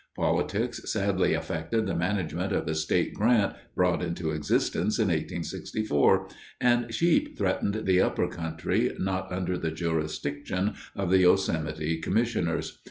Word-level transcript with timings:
Politics 0.15 0.91
sadly 0.91 1.35
affected 1.35 1.85
the 1.85 1.93
management 1.93 2.51
of 2.53 2.65
the 2.65 2.73
state 2.73 3.13
grant 3.13 3.53
(brought 3.75 4.01
into 4.01 4.31
existence 4.31 4.97
in 4.97 5.09
1864), 5.09 6.27
and 6.59 6.91
sheep 6.91 7.37
threatened 7.37 7.83
the 7.85 8.01
upper 8.01 8.27
country 8.27 8.95
not 8.97 9.31
under 9.31 9.59
the 9.59 9.69
jurisdiction 9.69 10.73
of 10.95 11.11
the 11.11 11.19
Yosemite 11.19 11.97
commissioners. 11.97 12.79